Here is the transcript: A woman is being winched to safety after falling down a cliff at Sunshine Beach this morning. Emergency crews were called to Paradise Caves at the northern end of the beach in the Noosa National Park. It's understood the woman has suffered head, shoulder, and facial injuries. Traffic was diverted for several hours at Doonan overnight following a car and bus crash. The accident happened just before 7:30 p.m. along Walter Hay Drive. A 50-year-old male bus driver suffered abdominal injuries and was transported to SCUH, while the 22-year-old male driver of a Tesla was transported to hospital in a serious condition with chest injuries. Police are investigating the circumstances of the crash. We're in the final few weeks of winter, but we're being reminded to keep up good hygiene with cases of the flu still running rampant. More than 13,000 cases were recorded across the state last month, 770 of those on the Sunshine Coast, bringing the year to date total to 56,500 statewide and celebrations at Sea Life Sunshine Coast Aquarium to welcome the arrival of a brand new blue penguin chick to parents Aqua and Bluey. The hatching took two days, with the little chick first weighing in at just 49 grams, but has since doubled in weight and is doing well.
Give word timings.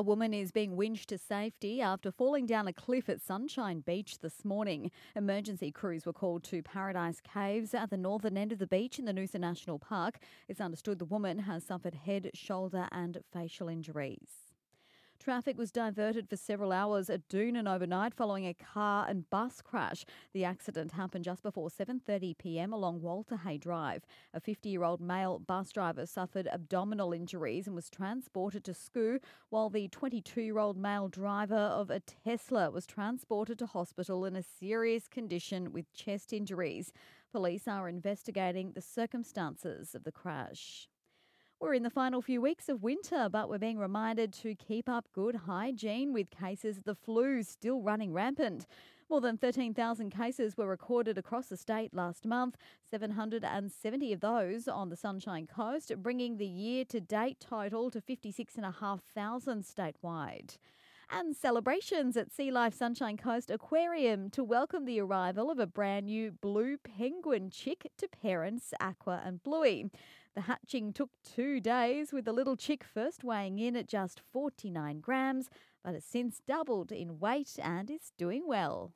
A 0.00 0.02
woman 0.02 0.32
is 0.32 0.50
being 0.50 0.76
winched 0.76 1.10
to 1.10 1.18
safety 1.18 1.82
after 1.82 2.10
falling 2.10 2.46
down 2.46 2.66
a 2.66 2.72
cliff 2.72 3.10
at 3.10 3.20
Sunshine 3.20 3.80
Beach 3.80 4.20
this 4.20 4.46
morning. 4.46 4.90
Emergency 5.14 5.70
crews 5.70 6.06
were 6.06 6.14
called 6.14 6.42
to 6.44 6.62
Paradise 6.62 7.20
Caves 7.20 7.74
at 7.74 7.90
the 7.90 7.98
northern 7.98 8.38
end 8.38 8.50
of 8.50 8.58
the 8.58 8.66
beach 8.66 8.98
in 8.98 9.04
the 9.04 9.12
Noosa 9.12 9.38
National 9.38 9.78
Park. 9.78 10.20
It's 10.48 10.58
understood 10.58 11.00
the 11.00 11.04
woman 11.04 11.40
has 11.40 11.64
suffered 11.64 11.94
head, 11.94 12.30
shoulder, 12.32 12.88
and 12.90 13.18
facial 13.30 13.68
injuries. 13.68 14.49
Traffic 15.22 15.58
was 15.58 15.70
diverted 15.70 16.30
for 16.30 16.36
several 16.36 16.72
hours 16.72 17.10
at 17.10 17.28
Doonan 17.28 17.70
overnight 17.70 18.14
following 18.14 18.46
a 18.46 18.54
car 18.54 19.06
and 19.06 19.28
bus 19.28 19.60
crash. 19.60 20.06
The 20.32 20.46
accident 20.46 20.92
happened 20.92 21.24
just 21.24 21.42
before 21.42 21.68
7:30 21.68 22.38
p.m. 22.38 22.72
along 22.72 23.02
Walter 23.02 23.36
Hay 23.36 23.58
Drive. 23.58 24.06
A 24.32 24.40
50-year-old 24.40 25.02
male 25.02 25.38
bus 25.38 25.72
driver 25.72 26.06
suffered 26.06 26.48
abdominal 26.50 27.12
injuries 27.12 27.66
and 27.66 27.76
was 27.76 27.90
transported 27.90 28.64
to 28.64 28.72
SCUH, 28.72 29.18
while 29.50 29.68
the 29.68 29.88
22-year-old 29.88 30.78
male 30.78 31.08
driver 31.08 31.54
of 31.54 31.90
a 31.90 32.00
Tesla 32.00 32.70
was 32.70 32.86
transported 32.86 33.58
to 33.58 33.66
hospital 33.66 34.24
in 34.24 34.34
a 34.34 34.42
serious 34.42 35.06
condition 35.06 35.70
with 35.70 35.92
chest 35.92 36.32
injuries. 36.32 36.94
Police 37.30 37.68
are 37.68 37.90
investigating 37.90 38.72
the 38.72 38.80
circumstances 38.80 39.94
of 39.94 40.04
the 40.04 40.12
crash. 40.12 40.88
We're 41.60 41.74
in 41.74 41.82
the 41.82 41.90
final 41.90 42.22
few 42.22 42.40
weeks 42.40 42.70
of 42.70 42.82
winter, 42.82 43.28
but 43.30 43.50
we're 43.50 43.58
being 43.58 43.78
reminded 43.78 44.32
to 44.32 44.54
keep 44.54 44.88
up 44.88 45.08
good 45.12 45.34
hygiene 45.34 46.14
with 46.14 46.30
cases 46.30 46.78
of 46.78 46.84
the 46.84 46.94
flu 46.94 47.42
still 47.42 47.82
running 47.82 48.14
rampant. 48.14 48.66
More 49.10 49.20
than 49.20 49.36
13,000 49.36 50.08
cases 50.08 50.56
were 50.56 50.66
recorded 50.66 51.18
across 51.18 51.48
the 51.48 51.58
state 51.58 51.92
last 51.92 52.24
month, 52.24 52.56
770 52.90 54.12
of 54.14 54.20
those 54.20 54.68
on 54.68 54.88
the 54.88 54.96
Sunshine 54.96 55.46
Coast, 55.46 55.92
bringing 55.98 56.38
the 56.38 56.46
year 56.46 56.86
to 56.86 56.98
date 56.98 57.40
total 57.40 57.90
to 57.90 58.00
56,500 58.00 59.62
statewide 59.62 60.56
and 61.12 61.34
celebrations 61.34 62.16
at 62.16 62.32
Sea 62.32 62.50
Life 62.50 62.74
Sunshine 62.74 63.16
Coast 63.16 63.50
Aquarium 63.50 64.30
to 64.30 64.44
welcome 64.44 64.84
the 64.84 65.00
arrival 65.00 65.50
of 65.50 65.58
a 65.58 65.66
brand 65.66 66.06
new 66.06 66.30
blue 66.30 66.76
penguin 66.78 67.50
chick 67.50 67.90
to 67.98 68.08
parents 68.08 68.72
Aqua 68.80 69.22
and 69.24 69.42
Bluey. 69.42 69.90
The 70.34 70.42
hatching 70.42 70.92
took 70.92 71.10
two 71.24 71.60
days, 71.60 72.12
with 72.12 72.24
the 72.24 72.32
little 72.32 72.56
chick 72.56 72.84
first 72.84 73.24
weighing 73.24 73.58
in 73.58 73.76
at 73.76 73.88
just 73.88 74.20
49 74.32 75.00
grams, 75.00 75.48
but 75.82 75.94
has 75.94 76.04
since 76.04 76.40
doubled 76.46 76.92
in 76.92 77.18
weight 77.18 77.58
and 77.62 77.90
is 77.90 78.12
doing 78.16 78.46
well. 78.46 78.92